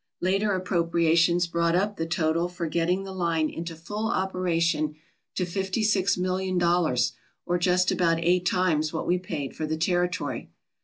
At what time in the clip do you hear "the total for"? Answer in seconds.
1.95-2.65